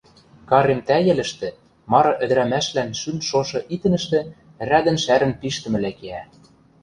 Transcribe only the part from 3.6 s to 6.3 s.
итӹнӹштӹ рӓдӹн шӓрен пиштӹмӹлӓ киӓ.